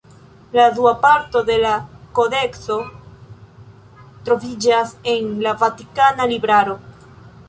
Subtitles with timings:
[0.57, 1.73] La dua parto de la
[2.19, 2.77] kodekso
[4.31, 6.75] troviĝas en la Vatikana libraro.